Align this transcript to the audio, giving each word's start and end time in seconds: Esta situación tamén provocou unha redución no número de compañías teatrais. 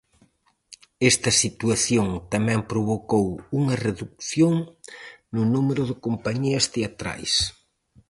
Esta 1.11 1.31
situación 1.43 2.07
tamén 2.33 2.59
provocou 2.71 3.25
unha 3.59 3.75
redución 3.85 4.53
no 5.35 5.43
número 5.55 5.83
de 5.89 5.95
compañías 6.05 6.65
teatrais. 6.75 7.33